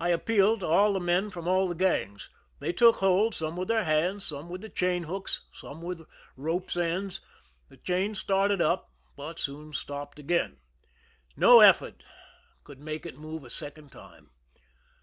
[0.00, 2.30] I ap pealed to all the men from all the gangs.
[2.60, 6.78] They took hold, some with their hands, some with the chain hooks, some ^^ith ropes'
[6.78, 7.20] ends.
[7.68, 10.60] The chain started up, but soon sijopped again.
[11.36, 12.02] No effort
[12.64, 14.30] could make it move a second time.